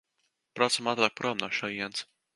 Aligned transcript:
Braucam 0.59 0.89
ātrāk 0.93 1.15
prom 1.21 1.41
no 1.45 1.51
šejienes! 1.59 2.07